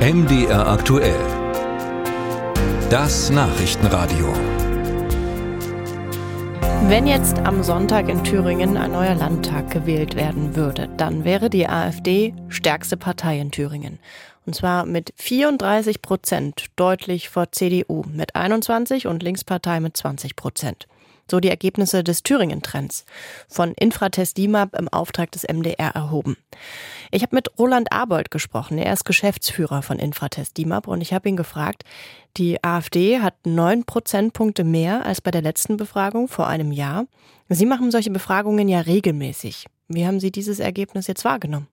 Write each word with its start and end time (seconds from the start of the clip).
MDR 0.00 0.66
aktuell. 0.66 1.20
Das 2.88 3.28
Nachrichtenradio. 3.28 4.32
Wenn 6.88 7.06
jetzt 7.06 7.38
am 7.40 7.62
Sonntag 7.62 8.08
in 8.08 8.24
Thüringen 8.24 8.78
ein 8.78 8.92
neuer 8.92 9.14
Landtag 9.14 9.70
gewählt 9.70 10.16
werden 10.16 10.56
würde, 10.56 10.88
dann 10.96 11.24
wäre 11.24 11.50
die 11.50 11.68
AfD 11.68 12.32
stärkste 12.48 12.96
Partei 12.96 13.40
in 13.40 13.50
Thüringen. 13.50 13.98
Und 14.46 14.54
zwar 14.54 14.86
mit 14.86 15.12
34 15.16 16.00
Prozent, 16.00 16.68
deutlich 16.76 17.28
vor 17.28 17.52
CDU 17.52 18.02
mit 18.10 18.34
21 18.34 19.06
und 19.06 19.22
Linkspartei 19.22 19.80
mit 19.80 19.98
20 19.98 20.34
Prozent. 20.34 20.88
So 21.30 21.38
die 21.38 21.48
Ergebnisse 21.48 22.02
des 22.02 22.24
Thüringen-Trends 22.24 23.04
von 23.48 23.72
Infratest 23.74 24.36
DIMAP 24.36 24.76
im 24.76 24.88
Auftrag 24.88 25.30
des 25.30 25.44
MDR 25.44 25.94
erhoben. 25.94 26.36
Ich 27.12 27.22
habe 27.22 27.36
mit 27.36 27.56
Roland 27.58 27.92
Arbold 27.92 28.30
gesprochen. 28.30 28.78
Er 28.78 28.92
ist 28.92 29.04
Geschäftsführer 29.04 29.82
von 29.82 30.00
Infratest 30.00 30.56
DIMAP 30.56 30.88
und 30.88 31.00
ich 31.00 31.12
habe 31.12 31.28
ihn 31.28 31.36
gefragt, 31.36 31.84
die 32.36 32.62
AfD 32.64 33.20
hat 33.20 33.34
neun 33.46 33.84
Prozentpunkte 33.84 34.64
mehr 34.64 35.06
als 35.06 35.20
bei 35.20 35.30
der 35.30 35.42
letzten 35.42 35.76
Befragung 35.76 36.26
vor 36.26 36.48
einem 36.48 36.72
Jahr. 36.72 37.06
Sie 37.48 37.66
machen 37.66 37.90
solche 37.90 38.10
Befragungen 38.10 38.68
ja 38.68 38.80
regelmäßig. 38.80 39.66
Wie 39.86 40.06
haben 40.06 40.20
Sie 40.20 40.32
dieses 40.32 40.58
Ergebnis 40.58 41.06
jetzt 41.06 41.24
wahrgenommen? 41.24 41.68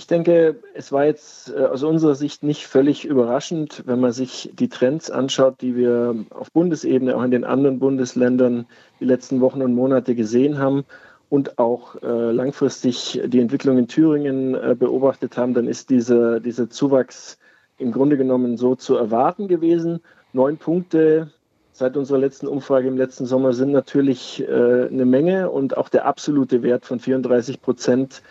Ich 0.00 0.06
denke, 0.06 0.56
es 0.72 0.92
war 0.92 1.04
jetzt 1.04 1.52
äh, 1.52 1.58
aus 1.66 1.82
unserer 1.82 2.14
Sicht 2.14 2.42
nicht 2.42 2.66
völlig 2.66 3.04
überraschend, 3.04 3.82
wenn 3.84 4.00
man 4.00 4.12
sich 4.12 4.50
die 4.54 4.70
Trends 4.70 5.10
anschaut, 5.10 5.60
die 5.60 5.76
wir 5.76 6.14
auf 6.30 6.50
Bundesebene, 6.52 7.14
auch 7.14 7.22
in 7.22 7.30
den 7.30 7.44
anderen 7.44 7.78
Bundesländern 7.78 8.64
die 8.98 9.04
letzten 9.04 9.42
Wochen 9.42 9.60
und 9.60 9.74
Monate 9.74 10.14
gesehen 10.14 10.56
haben 10.56 10.86
und 11.28 11.58
auch 11.58 12.02
äh, 12.02 12.32
langfristig 12.32 13.20
die 13.26 13.40
Entwicklung 13.40 13.76
in 13.76 13.88
Thüringen 13.88 14.54
äh, 14.54 14.74
beobachtet 14.74 15.36
haben, 15.36 15.52
dann 15.52 15.68
ist 15.68 15.90
dieser, 15.90 16.40
dieser 16.40 16.70
Zuwachs 16.70 17.36
im 17.76 17.92
Grunde 17.92 18.16
genommen 18.16 18.56
so 18.56 18.76
zu 18.76 18.96
erwarten 18.96 19.48
gewesen. 19.48 20.00
Neun 20.32 20.56
Punkte 20.56 21.30
seit 21.72 21.98
unserer 21.98 22.18
letzten 22.18 22.46
Umfrage 22.46 22.88
im 22.88 22.96
letzten 22.96 23.26
Sommer 23.26 23.52
sind 23.52 23.72
natürlich 23.72 24.44
eine 24.46 25.06
Menge 25.06 25.50
und 25.50 25.78
auch 25.78 25.88
der 25.88 26.04
absolute 26.04 26.62
Wert 26.62 26.84
von 26.84 27.00
34 27.00 27.62
Prozent 27.62 28.22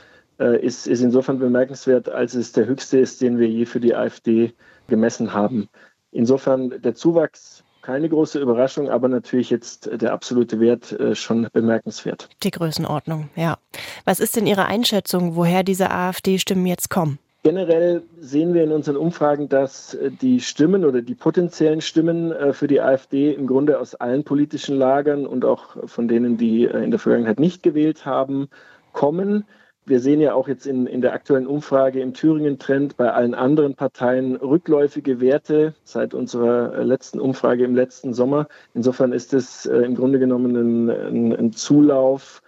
ist, 0.45 0.87
ist 0.87 1.01
insofern 1.01 1.39
bemerkenswert, 1.39 2.09
als 2.09 2.33
es 2.33 2.51
der 2.51 2.65
höchste 2.65 2.99
ist, 2.99 3.21
den 3.21 3.39
wir 3.39 3.47
je 3.47 3.65
für 3.65 3.79
die 3.79 3.95
AfD 3.95 4.53
gemessen 4.87 5.33
haben. 5.33 5.69
Insofern 6.11 6.81
der 6.81 6.95
Zuwachs 6.95 7.63
keine 7.81 8.09
große 8.09 8.39
Überraschung, 8.39 8.89
aber 8.89 9.07
natürlich 9.07 9.49
jetzt 9.49 9.89
der 9.91 10.13
absolute 10.13 10.59
Wert 10.59 10.91
äh, 10.91 11.15
schon 11.15 11.47
bemerkenswert. 11.53 12.29
Die 12.43 12.51
Größenordnung, 12.51 13.29
ja. 13.35 13.57
Was 14.05 14.19
ist 14.19 14.35
denn 14.35 14.45
Ihre 14.45 14.65
Einschätzung, 14.65 15.35
woher 15.35 15.63
diese 15.63 15.89
AfD-Stimmen 15.89 16.65
jetzt 16.65 16.89
kommen? 16.89 17.19
Generell 17.43 18.03
sehen 18.19 18.53
wir 18.53 18.65
in 18.65 18.73
unseren 18.73 18.97
Umfragen, 18.97 19.47
dass 19.47 19.93
äh, 19.93 20.11
die 20.11 20.41
Stimmen 20.41 20.83
oder 20.83 21.01
die 21.01 21.15
potenziellen 21.15 21.81
Stimmen 21.81 22.33
für 22.53 22.67
die 22.67 22.81
AfD 22.81 23.33
im 23.33 23.47
Grunde 23.47 23.79
aus 23.79 23.95
allen 23.95 24.23
politischen 24.23 24.77
Lagern 24.77 25.25
und 25.25 25.45
auch 25.45 25.77
von 25.87 26.07
denen, 26.07 26.37
die 26.37 26.65
in 26.65 26.91
der 26.91 26.99
Vergangenheit 26.99 27.39
nicht 27.39 27.63
gewählt 27.63 28.05
haben, 28.05 28.49
kommen 28.91 29.45
wir 29.89 29.99
sehen 29.99 30.21
ja 30.21 30.33
auch 30.33 30.47
jetzt 30.47 30.65
in, 30.65 30.87
in 30.87 31.01
der 31.01 31.13
aktuellen 31.13 31.47
Umfrage 31.47 32.01
im 32.01 32.13
Thüringen-Trend 32.13 32.95
bei 32.95 33.11
allen 33.11 33.33
anderen 33.33 33.75
Parteien 33.75 34.35
rückläufige 34.35 35.19
Werte 35.19 35.73
seit 35.83 36.13
unserer 36.13 36.83
letzten 36.83 37.19
Umfrage 37.19 37.65
im 37.65 37.75
letzten 37.75 38.13
Sommer. 38.13 38.47
Insofern 38.73 39.11
ist 39.11 39.33
es 39.33 39.65
äh, 39.65 39.77
im 39.79 39.95
Grunde 39.95 40.19
genommen 40.19 40.55
ein, 40.55 40.89
ein, 40.89 41.35
ein 41.35 41.53
Zulauf 41.53 42.41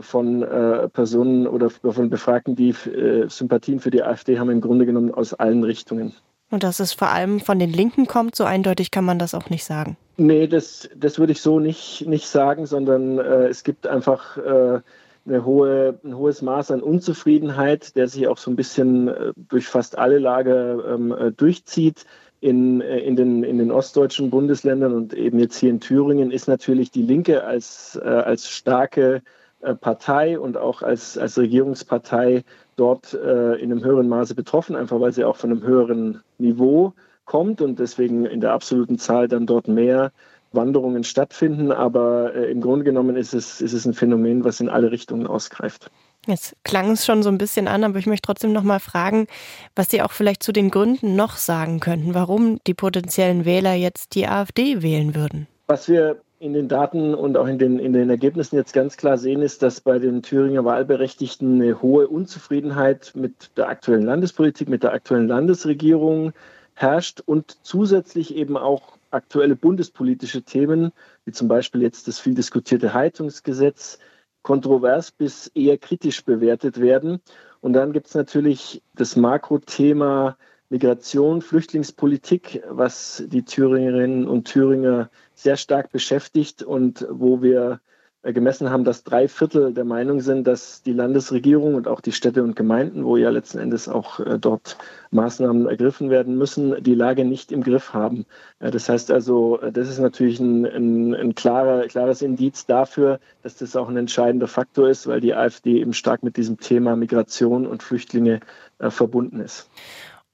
von 0.00 0.42
äh, 0.42 0.88
Personen 0.88 1.46
oder 1.46 1.70
von 1.70 2.10
Befragten, 2.10 2.56
die 2.56 2.70
äh, 2.70 3.28
Sympathien 3.28 3.80
für 3.80 3.90
die 3.90 4.02
AfD 4.02 4.38
haben, 4.38 4.50
im 4.50 4.60
Grunde 4.60 4.84
genommen 4.84 5.14
aus 5.14 5.34
allen 5.34 5.64
Richtungen. 5.64 6.12
Und 6.50 6.62
dass 6.62 6.80
es 6.80 6.92
vor 6.92 7.08
allem 7.08 7.40
von 7.40 7.58
den 7.58 7.72
Linken 7.72 8.06
kommt, 8.06 8.34
so 8.34 8.44
eindeutig 8.44 8.90
kann 8.90 9.04
man 9.04 9.18
das 9.18 9.34
auch 9.34 9.50
nicht 9.50 9.64
sagen. 9.64 9.96
Nee, 10.16 10.46
das, 10.46 10.88
das 10.96 11.18
würde 11.18 11.32
ich 11.32 11.42
so 11.42 11.60
nicht, 11.60 12.06
nicht 12.06 12.26
sagen, 12.26 12.66
sondern 12.66 13.18
äh, 13.18 13.48
es 13.48 13.64
gibt 13.64 13.86
einfach 13.86 14.36
äh, 14.38 14.80
eine 15.28 15.44
hohe, 15.44 15.98
ein 16.04 16.16
hohes 16.16 16.42
Maß 16.42 16.70
an 16.70 16.82
Unzufriedenheit, 16.82 17.96
der 17.96 18.08
sich 18.08 18.28
auch 18.28 18.38
so 18.38 18.50
ein 18.50 18.56
bisschen 18.56 19.08
äh, 19.08 19.32
durch 19.36 19.66
fast 19.66 19.98
alle 19.98 20.18
Lager 20.18 20.94
ähm, 20.94 21.12
äh, 21.12 21.32
durchzieht. 21.32 22.04
In, 22.40 22.80
äh, 22.80 23.00
in, 23.00 23.16
den, 23.16 23.42
in 23.42 23.58
den 23.58 23.72
ostdeutschen 23.72 24.30
Bundesländern 24.30 24.94
und 24.94 25.12
eben 25.12 25.40
jetzt 25.40 25.58
hier 25.58 25.70
in 25.70 25.80
Thüringen 25.80 26.30
ist 26.30 26.46
natürlich 26.46 26.92
die 26.92 27.02
Linke 27.02 27.42
als, 27.42 28.00
äh, 28.00 28.06
als 28.06 28.48
starke 28.48 29.22
äh, 29.60 29.74
Partei 29.74 30.38
und 30.38 30.56
auch 30.56 30.82
als, 30.82 31.18
als 31.18 31.36
Regierungspartei 31.36 32.44
dort 32.76 33.12
äh, 33.12 33.54
in 33.56 33.72
einem 33.72 33.84
höheren 33.84 34.08
Maße 34.08 34.36
betroffen, 34.36 34.76
einfach 34.76 35.00
weil 35.00 35.12
sie 35.12 35.24
auch 35.24 35.36
von 35.36 35.50
einem 35.50 35.64
höheren 35.64 36.22
Niveau 36.38 36.94
kommt 37.24 37.60
und 37.60 37.80
deswegen 37.80 38.24
in 38.24 38.40
der 38.40 38.52
absoluten 38.52 38.98
Zahl 38.98 39.26
dann 39.26 39.46
dort 39.46 39.66
mehr 39.66 40.12
Wanderungen 40.52 41.04
stattfinden, 41.04 41.72
aber 41.72 42.34
äh, 42.34 42.50
im 42.50 42.60
Grunde 42.60 42.84
genommen 42.84 43.16
ist 43.16 43.34
es, 43.34 43.60
ist 43.60 43.72
es 43.72 43.84
ein 43.84 43.94
Phänomen, 43.94 44.44
was 44.44 44.60
in 44.60 44.68
alle 44.68 44.90
Richtungen 44.90 45.26
ausgreift. 45.26 45.90
Jetzt 46.26 46.56
klang 46.64 46.90
es 46.90 47.06
schon 47.06 47.22
so 47.22 47.30
ein 47.30 47.38
bisschen 47.38 47.68
an, 47.68 47.84
aber 47.84 47.98
ich 47.98 48.06
möchte 48.06 48.26
trotzdem 48.26 48.52
noch 48.52 48.62
mal 48.62 48.80
fragen, 48.80 49.26
was 49.74 49.88
Sie 49.88 50.02
auch 50.02 50.12
vielleicht 50.12 50.42
zu 50.42 50.52
den 50.52 50.70
Gründen 50.70 51.16
noch 51.16 51.36
sagen 51.36 51.80
könnten, 51.80 52.14
warum 52.14 52.58
die 52.66 52.74
potenziellen 52.74 53.44
Wähler 53.44 53.74
jetzt 53.74 54.14
die 54.14 54.26
AfD 54.26 54.82
wählen 54.82 55.14
würden. 55.14 55.46
Was 55.66 55.88
wir 55.88 56.20
in 56.40 56.52
den 56.52 56.68
Daten 56.68 57.14
und 57.14 57.36
auch 57.36 57.46
in 57.46 57.58
den, 57.58 57.78
in 57.78 57.92
den 57.92 58.10
Ergebnissen 58.10 58.56
jetzt 58.56 58.72
ganz 58.72 58.96
klar 58.96 59.18
sehen, 59.18 59.42
ist, 59.42 59.62
dass 59.62 59.80
bei 59.80 59.98
den 59.98 60.22
Thüringer 60.22 60.64
Wahlberechtigten 60.64 61.60
eine 61.60 61.82
hohe 61.82 62.06
Unzufriedenheit 62.08 63.12
mit 63.14 63.50
der 63.56 63.68
aktuellen 63.68 64.04
Landespolitik, 64.04 64.68
mit 64.68 64.82
der 64.82 64.92
aktuellen 64.92 65.28
Landesregierung 65.28 66.32
herrscht 66.74 67.20
und 67.24 67.56
zusätzlich 67.62 68.36
eben 68.36 68.56
auch 68.56 68.97
aktuelle 69.10 69.56
bundespolitische 69.56 70.42
Themen, 70.42 70.92
wie 71.24 71.32
zum 71.32 71.48
Beispiel 71.48 71.82
jetzt 71.82 72.08
das 72.08 72.18
viel 72.18 72.34
diskutierte 72.34 72.94
Heizungsgesetz, 72.94 73.98
kontrovers 74.42 75.10
bis 75.10 75.48
eher 75.48 75.78
kritisch 75.78 76.24
bewertet 76.24 76.80
werden. 76.80 77.20
Und 77.60 77.72
dann 77.72 77.92
gibt 77.92 78.06
es 78.06 78.14
natürlich 78.14 78.82
das 78.94 79.16
Makrothema 79.16 80.36
Migration, 80.70 81.40
Flüchtlingspolitik, 81.40 82.62
was 82.68 83.24
die 83.26 83.44
Thüringerinnen 83.44 84.28
und 84.28 84.46
Thüringer 84.48 85.10
sehr 85.34 85.56
stark 85.56 85.90
beschäftigt 85.90 86.62
und 86.62 87.06
wo 87.10 87.42
wir 87.42 87.80
gemessen 88.22 88.70
haben, 88.70 88.84
dass 88.84 89.04
drei 89.04 89.28
Viertel 89.28 89.72
der 89.72 89.84
Meinung 89.84 90.20
sind, 90.20 90.46
dass 90.46 90.82
die 90.82 90.92
Landesregierung 90.92 91.74
und 91.74 91.86
auch 91.86 92.00
die 92.00 92.12
Städte 92.12 92.42
und 92.42 92.56
Gemeinden, 92.56 93.04
wo 93.04 93.16
ja 93.16 93.30
letzten 93.30 93.58
Endes 93.58 93.88
auch 93.88 94.18
äh, 94.20 94.38
dort 94.38 94.76
Maßnahmen 95.12 95.68
ergriffen 95.68 96.10
werden 96.10 96.36
müssen, 96.36 96.82
die 96.82 96.94
Lage 96.94 97.24
nicht 97.24 97.52
im 97.52 97.62
Griff 97.62 97.94
haben. 97.94 98.26
Äh, 98.58 98.70
das 98.72 98.88
heißt 98.88 99.12
also, 99.12 99.58
das 99.72 99.88
ist 99.88 100.00
natürlich 100.00 100.40
ein, 100.40 100.66
ein, 100.66 101.14
ein 101.14 101.34
klarer, 101.36 101.86
klares 101.86 102.20
Indiz 102.20 102.66
dafür, 102.66 103.20
dass 103.42 103.56
das 103.56 103.76
auch 103.76 103.88
ein 103.88 103.96
entscheidender 103.96 104.48
Faktor 104.48 104.88
ist, 104.88 105.06
weil 105.06 105.20
die 105.20 105.34
AfD 105.34 105.80
eben 105.80 105.92
stark 105.92 106.22
mit 106.24 106.36
diesem 106.36 106.58
Thema 106.58 106.96
Migration 106.96 107.66
und 107.66 107.82
Flüchtlinge 107.82 108.40
verbunden 108.80 109.40
ist. 109.40 109.68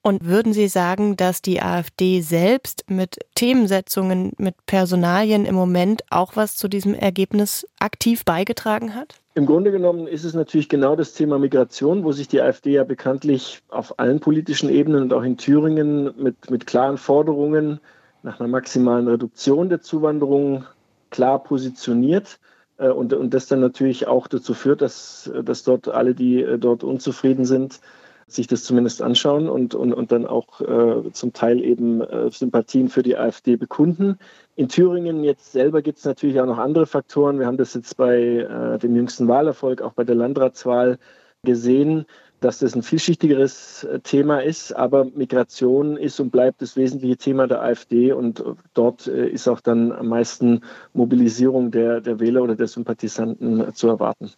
Und 0.07 0.27
würden 0.27 0.53
Sie 0.53 0.69
sagen, 0.69 1.17
dass 1.17 1.41
die 1.41 1.63
AfD 1.63 2.21
selbst 2.21 2.85
mit 2.91 3.17
Themensetzungen, 3.35 4.33
mit 4.37 4.55
Personalien 4.67 5.47
im 5.47 5.55
Moment 5.55 6.03
auch 6.11 6.37
was 6.37 6.57
zu 6.57 6.69
diesem 6.69 6.93
Ergebnis 6.93 7.67
aktiv 7.79 8.23
beigetragen 8.27 8.95
hat? 8.95 9.15
Im 9.35 9.47
Grunde 9.47 9.73
genommen 9.73 10.07
ist 10.07 10.25
es 10.25 10.35
natürlich 10.35 10.69
genau 10.69 10.95
das 10.95 11.15
Thema 11.15 11.39
Migration, 11.39 12.05
wo 12.05 12.13
sich 12.13 12.29
die 12.29 12.43
AfD 12.43 12.73
ja 12.73 12.85
bekanntlich 12.85 13.63
auf 13.69 13.99
allen 13.99 14.21
politischen 14.21 14.69
Ebenen 14.69 15.05
und 15.05 15.15
auch 15.15 15.23
in 15.23 15.39
Thüringen 15.39 16.13
mit, 16.23 16.51
mit 16.51 16.67
klaren 16.67 16.99
Forderungen 16.99 17.81
nach 18.23 18.41
einer 18.41 18.49
maximalen 18.51 19.09
Reduktion 19.09 19.71
der 19.71 19.81
Zuwanderung 19.81 20.67
klar 21.09 21.43
positioniert. 21.43 22.39
Äh, 22.77 22.91
und, 22.91 23.15
und 23.15 23.33
das 23.33 23.47
dann 23.47 23.61
natürlich 23.61 24.07
auch 24.07 24.29
dazu 24.29 24.53
führt, 24.53 24.83
dass, 24.83 25.33
dass 25.45 25.65
dort 25.65 25.89
alle, 25.89 26.15
die 26.15 26.43
äh, 26.43 26.59
dort 26.59 26.85
unzufrieden 26.85 27.47
sind, 27.47 27.81
sich 28.27 28.47
das 28.47 28.65
zumindest 28.65 29.03
anschauen 29.03 29.49
und, 29.49 29.75
und, 29.75 29.93
und 29.93 30.13
dann 30.13 30.27
auch 30.27 30.61
äh, 30.61 31.11
zum 31.13 31.33
Teil 31.33 31.63
eben 31.63 32.01
äh, 32.01 32.31
Sympathien 32.31 32.89
für 32.89 33.03
die 33.03 33.17
AfD 33.17 33.57
bekunden. 33.57 34.19
In 34.57 34.69
Thüringen 34.69 35.25
jetzt 35.25 35.53
selber 35.53 35.83
gibt 35.83 35.99
es 35.99 36.05
natürlich 36.05 36.41
auch 36.41 36.47
noch 36.47 36.59
andere 36.59 36.87
Faktoren. 36.87 37.39
Wir 37.39 37.47
haben 37.47 37.57
das 37.57 37.75
jetzt 37.75 37.97
bei 37.97 38.17
äh, 38.17 38.79
dem 38.79 38.97
jüngsten 38.97 39.29
Wahlerfolg, 39.29 39.83
auch 39.83 39.93
bei 39.93 40.05
der 40.05 40.15
Landratswahl 40.15 40.99
gesehen, 41.43 42.07
dass 42.41 42.59
das 42.59 42.75
ein 42.75 42.83
vielschichtigeres 42.83 43.85
äh, 43.85 44.01
Thema 44.01 44.41
ist. 44.41 44.73
Aber 44.73 45.05
Migration 45.05 45.97
ist 45.97 46.21
und 46.21 46.31
bleibt 46.31 46.63
das 46.63 46.77
wesentliche 46.77 47.17
Thema 47.17 47.47
der 47.47 47.63
AfD 47.63 48.13
und 48.13 48.45
dort 48.75 49.07
äh, 49.07 49.29
ist 49.29 49.49
auch 49.49 49.61
dann 49.61 49.93
am 49.93 50.09
meisten 50.09 50.61
Mobilisierung 50.93 51.71
der, 51.71 52.01
der 52.01 52.21
Wähler 52.21 52.43
oder 52.43 52.55
der 52.55 52.69
Sympathisanten 52.69 53.75
zu 53.75 53.89
erwarten. 53.89 54.31